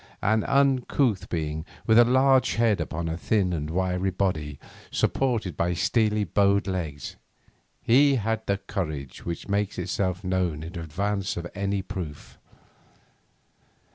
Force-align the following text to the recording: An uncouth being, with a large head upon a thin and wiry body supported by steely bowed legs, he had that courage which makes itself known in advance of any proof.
An 0.23 0.43
uncouth 0.45 1.29
being, 1.29 1.63
with 1.85 1.99
a 1.99 2.03
large 2.03 2.55
head 2.55 2.81
upon 2.81 3.07
a 3.07 3.15
thin 3.19 3.53
and 3.53 3.69
wiry 3.69 4.09
body 4.09 4.57
supported 4.89 5.55
by 5.55 5.75
steely 5.75 6.23
bowed 6.23 6.65
legs, 6.65 7.17
he 7.83 8.15
had 8.15 8.43
that 8.47 8.65
courage 8.65 9.25
which 9.25 9.47
makes 9.47 9.77
itself 9.77 10.23
known 10.23 10.63
in 10.63 10.75
advance 10.75 11.37
of 11.37 11.45
any 11.53 11.83
proof. 11.83 12.39